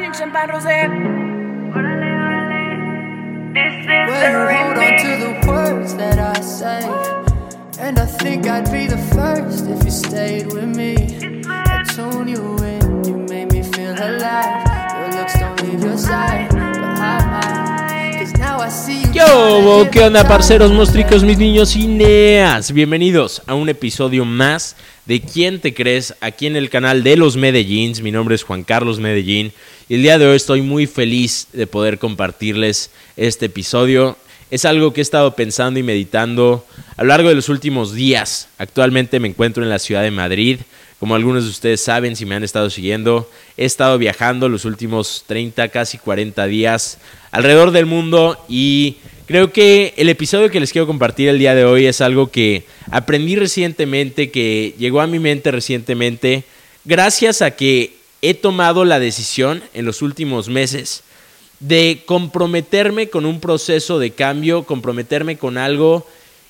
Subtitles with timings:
[0.00, 0.88] champagne, champagne rosé.
[4.06, 6.84] Well, you hold on to the words that I say.
[7.78, 10.94] And I think I'd be the first if you stayed with me.
[11.46, 14.64] I tune you in, you made me feel alive.
[15.00, 18.18] Your looks don't leave your side, but I might.
[18.20, 19.90] Cause now I see you.
[19.90, 22.72] ¿Qué onda, parceros, monstricos, mis niños cineas?
[22.72, 24.76] Bienvenidos a un episodio más
[25.06, 26.14] de ¿Quién te crees?
[26.20, 28.02] Aquí en el canal de los Medellíns.
[28.02, 29.52] Mi nombre es Juan Carlos Medellín
[29.96, 34.16] el día de hoy estoy muy feliz de poder compartirles este episodio.
[34.52, 36.64] Es algo que he estado pensando y meditando
[36.96, 38.48] a lo largo de los últimos días.
[38.58, 40.60] Actualmente me encuentro en la ciudad de Madrid.
[41.00, 45.24] Como algunos de ustedes saben, si me han estado siguiendo, he estado viajando los últimos
[45.26, 46.98] 30, casi 40 días
[47.32, 51.64] alrededor del mundo y creo que el episodio que les quiero compartir el día de
[51.64, 56.44] hoy es algo que aprendí recientemente, que llegó a mi mente recientemente,
[56.84, 61.02] gracias a que he tomado la decisión en los últimos meses
[61.60, 66.06] de comprometerme con un proceso de cambio, comprometerme con algo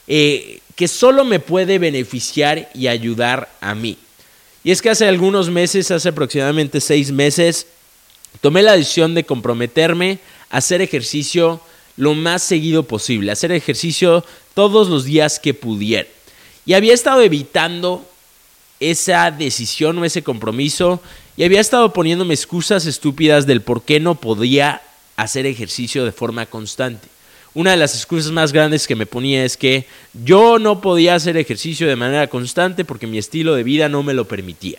[0.06, 3.98] eh, que solo me puede beneficiar y ayudar a mí.
[4.62, 7.66] Y es que hace algunos meses, hace aproximadamente seis meses,
[8.40, 10.18] tomé la decisión de comprometerme
[10.50, 11.60] a hacer ejercicio
[11.96, 16.08] lo más seguido posible, hacer ejercicio todos los días que pudiera.
[16.66, 18.04] Y había estado evitando
[18.80, 21.00] esa decisión o ese compromiso
[21.36, 24.82] y había estado poniéndome excusas estúpidas del por qué no podía
[25.16, 27.08] hacer ejercicio de forma constante.
[27.52, 29.86] Una de las excusas más grandes que me ponía es que
[30.24, 34.14] yo no podía hacer ejercicio de manera constante porque mi estilo de vida no me
[34.14, 34.78] lo permitía.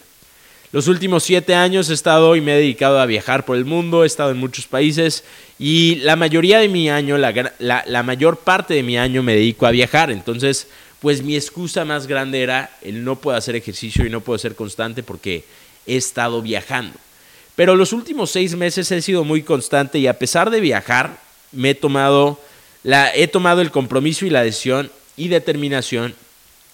[0.72, 4.04] Los últimos siete años he estado y me he dedicado a viajar por el mundo,
[4.04, 5.26] he estado en muchos países
[5.60, 9.36] y la mayoría de mi año, la, la, la mayor parte de mi año me
[9.36, 10.10] dedico a viajar.
[10.10, 10.68] Entonces,
[11.02, 14.56] pues mi excusa más grande era el no puedo hacer ejercicio y no puedo ser
[14.56, 15.44] constante porque
[15.88, 16.98] he estado viajando.
[17.56, 21.20] Pero los últimos seis meses he sido muy constante y a pesar de viajar,
[21.52, 22.40] me he tomado,
[22.84, 26.14] la, he tomado el compromiso y la decisión y determinación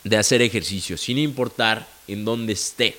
[0.03, 2.97] de hacer ejercicio, sin importar en dónde esté.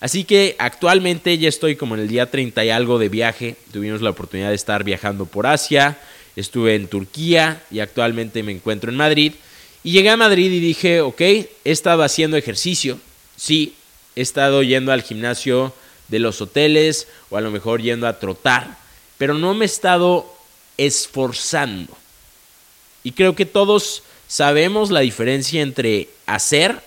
[0.00, 3.56] Así que actualmente ya estoy como en el día 30 y algo de viaje.
[3.72, 5.98] Tuvimos la oportunidad de estar viajando por Asia,
[6.36, 9.32] estuve en Turquía y actualmente me encuentro en Madrid.
[9.84, 12.98] Y llegué a Madrid y dije, ok, he estado haciendo ejercicio,
[13.36, 13.74] sí,
[14.16, 15.72] he estado yendo al gimnasio
[16.08, 18.76] de los hoteles o a lo mejor yendo a trotar,
[19.16, 20.26] pero no me he estado
[20.76, 21.96] esforzando.
[23.04, 26.82] Y creo que todos sabemos la diferencia entre hacer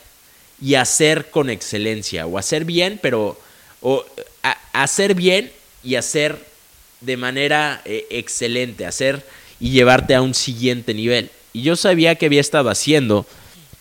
[0.62, 3.40] y hacer con excelencia, o hacer bien, pero
[3.82, 4.06] o
[4.74, 5.52] hacer bien
[5.84, 6.46] y hacer
[7.00, 9.26] de manera eh, excelente, hacer
[9.60, 11.32] y llevarte a un siguiente nivel.
[11.54, 13.26] Y yo sabía que había estado haciendo,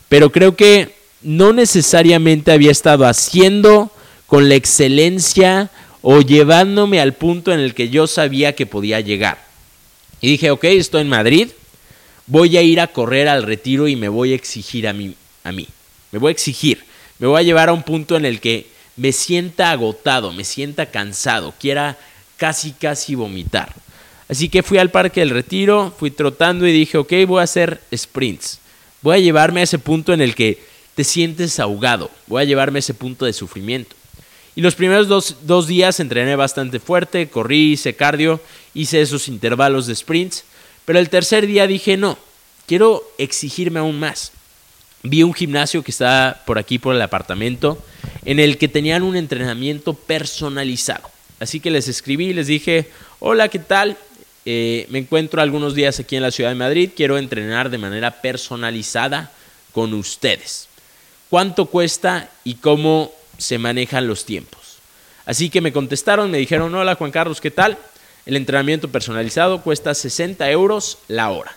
[0.08, 3.90] pero creo que no necesariamente había estado haciendo
[4.26, 5.70] con la excelencia
[6.02, 9.38] o llevándome al punto en el que yo sabía que podía llegar.
[10.20, 11.48] Y dije, ok, estoy en Madrid,
[12.26, 15.14] voy a ir a correr al retiro y me voy a exigir a mí.
[15.44, 15.66] A mí.
[16.12, 16.84] Me voy a exigir.
[17.18, 18.66] Me voy a llevar a un punto en el que
[18.96, 21.98] me sienta agotado, me sienta cansado, quiera
[22.36, 23.74] casi, casi vomitar.
[24.30, 27.80] Así que fui al parque del retiro, fui trotando y dije, ok, voy a hacer
[27.94, 28.60] sprints.
[29.02, 30.62] Voy a llevarme a ese punto en el que
[30.94, 32.10] te sientes ahogado.
[32.28, 33.96] Voy a llevarme a ese punto de sufrimiento.
[34.54, 38.40] Y los primeros dos, dos días entrené bastante fuerte, corrí, hice cardio,
[38.74, 40.44] hice esos intervalos de sprints.
[40.84, 42.16] Pero el tercer día dije, no,
[42.66, 44.32] quiero exigirme aún más
[45.02, 47.82] vi un gimnasio que está por aquí, por el apartamento,
[48.24, 51.10] en el que tenían un entrenamiento personalizado.
[51.38, 53.96] Así que les escribí y les dije, hola, ¿qué tal?
[54.46, 58.22] Eh, me encuentro algunos días aquí en la ciudad de Madrid, quiero entrenar de manera
[58.22, 59.30] personalizada
[59.72, 60.68] con ustedes.
[61.28, 64.78] ¿Cuánto cuesta y cómo se manejan los tiempos?
[65.26, 67.78] Así que me contestaron, me dijeron, hola Juan Carlos, ¿qué tal?
[68.26, 71.54] El entrenamiento personalizado cuesta 60 euros la hora.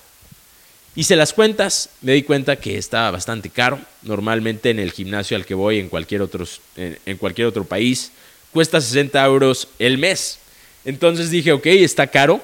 [0.96, 3.80] Hice las cuentas, me di cuenta que estaba bastante caro.
[4.04, 8.12] Normalmente en el gimnasio al que voy en cualquier, otros, en, en cualquier otro país
[8.52, 10.38] cuesta 60 euros el mes.
[10.86, 12.42] Entonces dije, ok, está caro,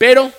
[0.00, 0.32] pero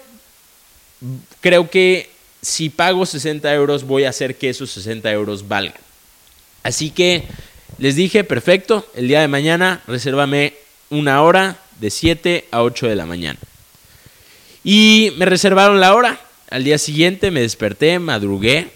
[1.39, 2.09] creo que
[2.41, 5.79] si pago 60 euros voy a hacer que esos 60 euros valgan.
[6.63, 7.25] Así que
[7.77, 10.55] les dije, perfecto, el día de mañana resérvame
[10.89, 13.37] una hora de 7 a 8 de la mañana.
[14.63, 16.19] Y me reservaron la hora,
[16.49, 18.69] al día siguiente me desperté, madrugué.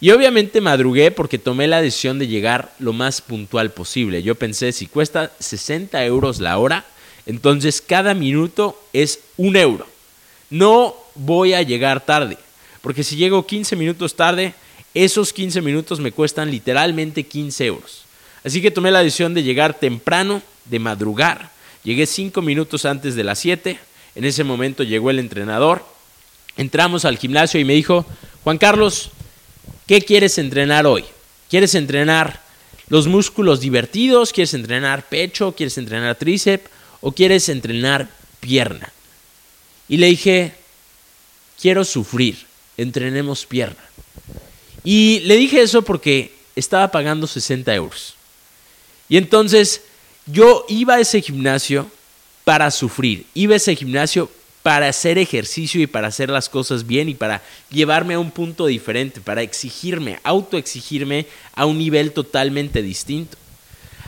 [0.00, 4.24] Y obviamente madrugué porque tomé la decisión de llegar lo más puntual posible.
[4.24, 6.84] Yo pensé, si cuesta 60 euros la hora,
[7.26, 9.86] entonces cada minuto es un euro.
[10.50, 12.38] No voy a llegar tarde,
[12.82, 14.54] porque si llego 15 minutos tarde,
[14.94, 18.04] esos 15 minutos me cuestan literalmente 15 euros.
[18.44, 21.50] Así que tomé la decisión de llegar temprano, de madrugar.
[21.82, 23.78] Llegué cinco minutos antes de las 7.
[24.14, 25.84] En ese momento llegó el entrenador.
[26.56, 28.06] Entramos al gimnasio y me dijo,
[28.44, 29.10] Juan Carlos,
[29.86, 31.04] ¿qué quieres entrenar hoy?
[31.50, 32.40] ¿Quieres entrenar
[32.88, 34.32] los músculos divertidos?
[34.32, 35.54] ¿Quieres entrenar pecho?
[35.56, 36.70] ¿Quieres entrenar tríceps?
[37.00, 38.08] ¿O quieres entrenar
[38.40, 38.92] pierna?
[39.88, 40.52] Y le dije,
[41.60, 42.46] quiero sufrir,
[42.76, 43.82] entrenemos pierna.
[44.84, 48.14] Y le dije eso porque estaba pagando 60 euros.
[49.08, 49.82] Y entonces
[50.26, 51.90] yo iba a ese gimnasio
[52.44, 54.30] para sufrir, iba a ese gimnasio
[54.62, 57.40] para hacer ejercicio y para hacer las cosas bien y para
[57.70, 63.36] llevarme a un punto diferente, para exigirme, autoexigirme a un nivel totalmente distinto.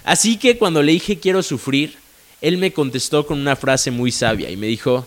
[0.02, 1.96] Así que cuando le dije quiero sufrir,
[2.40, 5.06] él me contestó con una frase muy sabia y me dijo,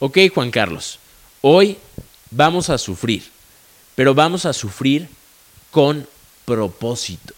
[0.00, 0.98] ok Juan Carlos,
[1.42, 1.76] hoy
[2.30, 3.22] vamos a sufrir,
[3.94, 5.08] pero vamos a sufrir
[5.70, 6.06] con
[6.44, 7.34] propósito.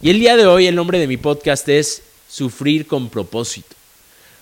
[0.00, 3.76] Y el día de hoy el nombre de mi podcast es Sufrir con propósito.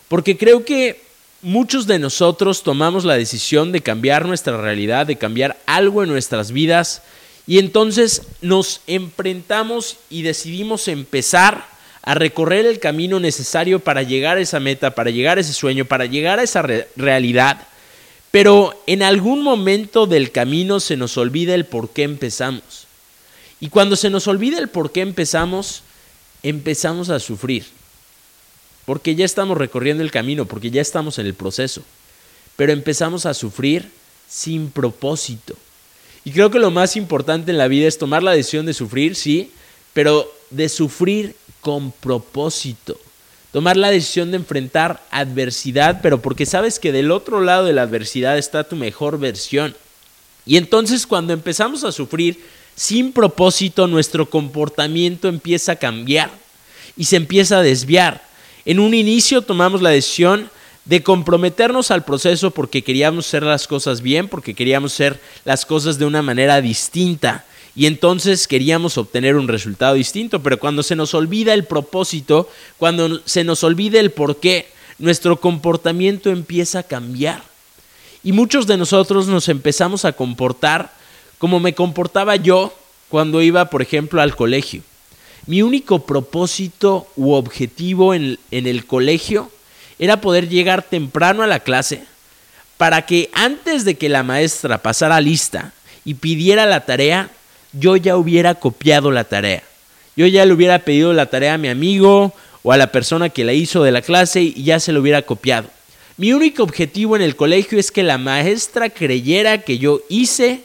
[0.07, 1.03] Porque creo que
[1.43, 6.53] muchos de nosotros tomamos la decisión de cambiar nuestra realidad, de cambiar algo en nuestras
[6.53, 7.03] vidas,
[7.49, 11.67] y entonces nos enfrentamos y decidimos empezar
[12.03, 15.85] a recorrer el camino necesario para llegar a esa meta, para llegar a ese sueño,
[15.85, 16.63] para llegar a esa
[16.97, 17.67] realidad.
[18.31, 22.87] Pero en algún momento del camino se nos olvida el por qué empezamos.
[23.61, 25.83] Y cuando se nos olvida el por qué empezamos,
[26.43, 27.67] empezamos a sufrir.
[28.87, 31.83] Porque ya estamos recorriendo el camino, porque ya estamos en el proceso.
[32.57, 33.91] Pero empezamos a sufrir
[34.29, 35.57] sin propósito.
[36.25, 39.17] Y creo que lo más importante en la vida es tomar la decisión de sufrir,
[39.17, 39.51] sí,
[39.93, 42.99] pero de sufrir con propósito.
[43.53, 47.83] Tomar la decisión de enfrentar adversidad, pero porque sabes que del otro lado de la
[47.83, 49.75] adversidad está tu mejor versión.
[50.47, 52.41] Y entonces cuando empezamos a sufrir
[52.77, 56.31] sin propósito, nuestro comportamiento empieza a cambiar
[56.97, 58.23] y se empieza a desviar.
[58.65, 60.49] En un inicio tomamos la decisión
[60.85, 65.99] de comprometernos al proceso porque queríamos hacer las cosas bien, porque queríamos hacer las cosas
[65.99, 67.45] de una manera distinta
[67.77, 73.21] y entonces queríamos obtener un resultado distinto, pero cuando se nos olvida el propósito, cuando
[73.25, 74.69] se nos olvida el por qué,
[74.99, 77.43] nuestro comportamiento empieza a cambiar.
[78.23, 80.93] Y muchos de nosotros nos empezamos a comportar
[81.39, 82.75] como me comportaba yo
[83.09, 84.83] cuando iba, por ejemplo, al colegio.
[85.47, 89.51] Mi único propósito u objetivo en, en el colegio
[89.99, 92.05] era poder llegar temprano a la clase
[92.77, 95.73] para que antes de que la maestra pasara lista
[96.05, 97.31] y pidiera la tarea,
[97.73, 99.63] yo ya hubiera copiado la tarea.
[100.17, 103.45] Yo ya le hubiera pedido la tarea a mi amigo o a la persona que
[103.45, 105.69] la hizo de la clase y ya se lo hubiera copiado.
[106.17, 110.61] Mi único objetivo en el colegio es que la maestra creyera que yo hice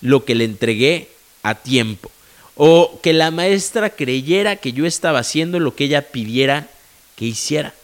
[0.00, 1.08] lo que le entregué
[1.42, 2.10] a tiempo.
[2.54, 6.68] O que la maestra creyera que yo estaba haciendo lo que ella pidiera
[7.16, 7.74] que hiciera.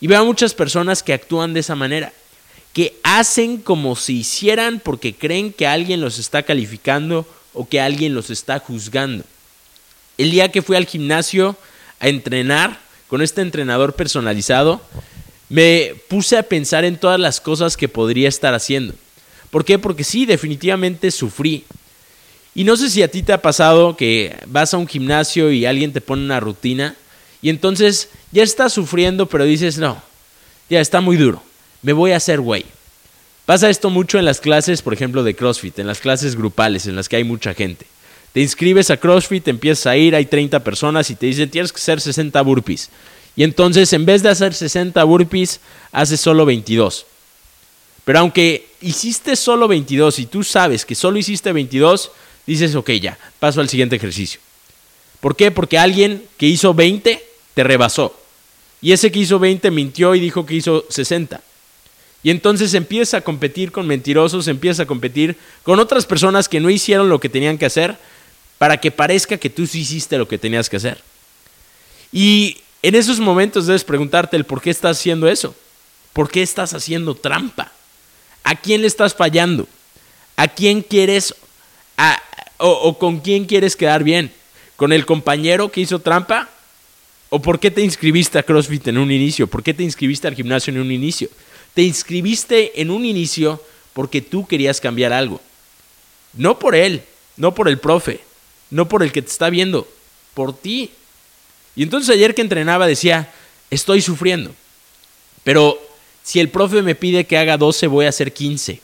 [0.00, 2.12] Y veo a muchas personas que actúan de esa manera,
[2.72, 8.14] que hacen como si hicieran porque creen que alguien los está calificando o que alguien
[8.14, 9.24] los está juzgando.
[10.18, 11.56] El día que fui al gimnasio
[12.00, 12.78] a entrenar
[13.08, 14.82] con este entrenador personalizado,
[15.48, 18.94] me puse a pensar en todas las cosas que podría estar haciendo.
[19.50, 19.78] ¿Por qué?
[19.78, 21.64] Porque sí, definitivamente sufrí.
[22.54, 25.66] Y no sé si a ti te ha pasado que vas a un gimnasio y
[25.66, 26.94] alguien te pone una rutina
[27.42, 30.00] y entonces ya estás sufriendo, pero dices, no,
[30.70, 31.42] ya está muy duro,
[31.82, 32.64] me voy a hacer güey.
[33.46, 36.96] Pasa esto mucho en las clases, por ejemplo, de CrossFit, en las clases grupales, en
[36.96, 37.86] las que hay mucha gente.
[38.32, 41.78] Te inscribes a CrossFit, empiezas a ir, hay 30 personas y te dicen tienes que
[41.78, 42.90] hacer 60 burpees.
[43.36, 45.60] Y entonces en vez de hacer 60 burpees,
[45.92, 47.06] haces solo 22.
[48.04, 52.10] Pero aunque hiciste solo 22 y tú sabes que solo hiciste 22,
[52.46, 54.40] dices, ok, ya, paso al siguiente ejercicio.
[55.20, 55.50] ¿Por qué?
[55.50, 57.24] Porque alguien que hizo 20
[57.54, 58.18] te rebasó.
[58.80, 61.40] Y ese que hizo 20 mintió y dijo que hizo 60.
[62.24, 66.70] Y entonces empieza a competir con mentirosos, empieza a competir con otras personas que no
[66.70, 67.98] hicieron lo que tenían que hacer
[68.56, 71.02] para que parezca que tú sí hiciste lo que tenías que hacer.
[72.10, 75.54] Y en esos momentos debes preguntarte el por qué estás haciendo eso.
[76.14, 77.72] ¿Por qué estás haciendo trampa?
[78.42, 79.68] ¿A quién le estás fallando?
[80.36, 81.34] ¿A quién quieres
[82.56, 84.32] o, o con quién quieres quedar bien?
[84.76, 86.48] ¿Con el compañero que hizo trampa?
[87.28, 89.46] ¿O por qué te inscribiste a CrossFit en un inicio?
[89.46, 91.28] ¿Por qué te inscribiste al gimnasio en un inicio?
[91.74, 93.60] Te inscribiste en un inicio
[93.92, 95.40] porque tú querías cambiar algo.
[96.32, 97.02] No por él,
[97.36, 98.20] no por el profe,
[98.70, 99.86] no por el que te está viendo,
[100.34, 100.90] por ti.
[101.76, 103.32] Y entonces ayer que entrenaba decía,
[103.70, 104.52] estoy sufriendo.
[105.42, 105.78] Pero
[106.22, 108.80] si el profe me pide que haga 12, voy a hacer 15.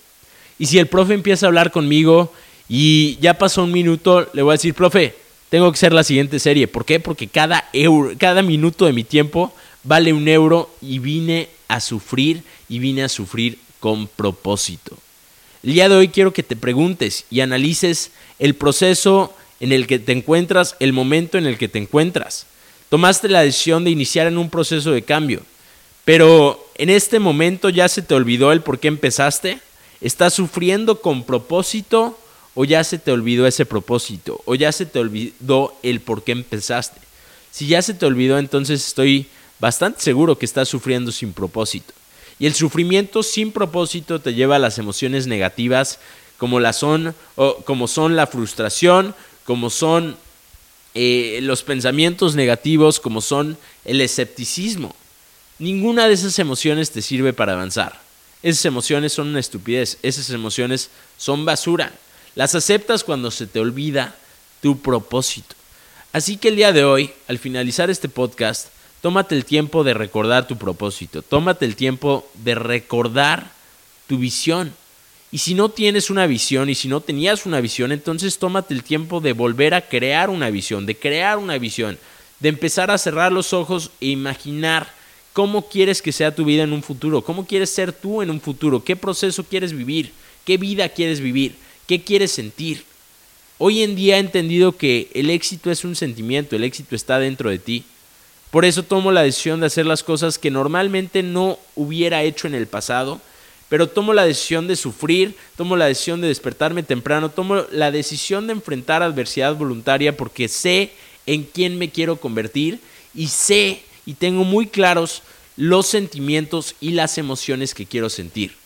[0.58, 2.32] Y si el profe empieza a hablar conmigo
[2.68, 5.14] y ya pasó un minuto, le voy a decir, profe,
[5.48, 6.68] tengo que hacer la siguiente serie.
[6.68, 7.00] ¿Por qué?
[7.00, 9.52] Porque cada, euro, cada minuto de mi tiempo
[9.82, 14.96] vale un euro y vine a sufrir y vine a sufrir con propósito.
[15.62, 19.98] El día de hoy quiero que te preguntes y analices el proceso en el que
[19.98, 22.46] te encuentras, el momento en el que te encuentras.
[22.88, 25.42] Tomaste la decisión de iniciar en un proceso de cambio,
[26.04, 29.60] pero en este momento ya se te olvidó el por qué empezaste.
[30.00, 32.18] ¿Estás sufriendo con propósito
[32.54, 34.40] o ya se te olvidó ese propósito?
[34.46, 37.00] ¿O ya se te olvidó el por qué empezaste?
[37.50, 39.28] Si ya se te olvidó, entonces estoy
[39.60, 41.92] bastante seguro que estás sufriendo sin propósito.
[42.38, 45.98] Y el sufrimiento sin propósito te lleva a las emociones negativas
[46.38, 49.14] como, la son, o como son la frustración,
[49.44, 50.16] como son
[50.94, 54.94] eh, los pensamientos negativos, como son el escepticismo.
[55.58, 58.00] Ninguna de esas emociones te sirve para avanzar.
[58.42, 60.88] Esas emociones son una estupidez, esas emociones
[61.18, 61.92] son basura.
[62.34, 64.14] Las aceptas cuando se te olvida
[64.62, 65.54] tu propósito.
[66.12, 68.68] Así que el día de hoy, al finalizar este podcast,
[69.00, 73.52] tómate el tiempo de recordar tu propósito, tómate el tiempo de recordar
[74.06, 74.72] tu visión.
[75.32, 78.82] Y si no tienes una visión y si no tenías una visión, entonces tómate el
[78.82, 81.98] tiempo de volver a crear una visión, de crear una visión,
[82.40, 84.92] de empezar a cerrar los ojos e imaginar
[85.32, 88.40] cómo quieres que sea tu vida en un futuro, cómo quieres ser tú en un
[88.40, 90.12] futuro, qué proceso quieres vivir,
[90.44, 91.54] qué vida quieres vivir,
[91.86, 92.84] qué quieres sentir.
[93.58, 97.50] Hoy en día he entendido que el éxito es un sentimiento, el éxito está dentro
[97.50, 97.84] de ti.
[98.50, 102.54] Por eso tomo la decisión de hacer las cosas que normalmente no hubiera hecho en
[102.54, 103.20] el pasado,
[103.68, 108.48] pero tomo la decisión de sufrir, tomo la decisión de despertarme temprano, tomo la decisión
[108.48, 110.90] de enfrentar adversidad voluntaria porque sé
[111.26, 112.80] en quién me quiero convertir
[113.14, 115.22] y sé y tengo muy claros
[115.56, 118.56] los sentimientos y las emociones que quiero sentir.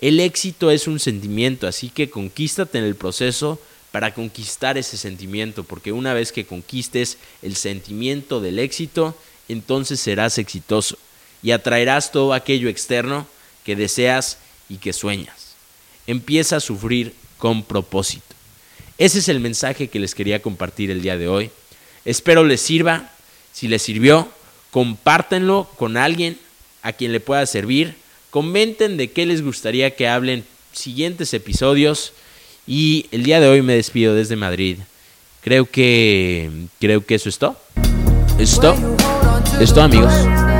[0.00, 3.58] El éxito es un sentimiento, así que conquístate en el proceso
[3.90, 9.16] para conquistar ese sentimiento, porque una vez que conquistes el sentimiento del éxito,
[9.52, 10.96] entonces serás exitoso
[11.42, 13.26] y atraerás todo aquello externo
[13.64, 15.54] que deseas y que sueñas.
[16.06, 18.34] Empieza a sufrir con propósito.
[18.98, 21.50] Ese es el mensaje que les quería compartir el día de hoy.
[22.04, 23.10] Espero les sirva.
[23.52, 24.28] Si les sirvió,
[24.70, 26.38] compártenlo con alguien
[26.82, 27.96] a quien le pueda servir.
[28.30, 32.12] Comenten de qué les gustaría que hablen siguientes episodios.
[32.66, 34.78] Y el día de hoy me despido desde Madrid.
[35.42, 37.56] Creo que creo que eso es todo.
[38.38, 38.91] Esto
[39.62, 40.51] es todo, amigos.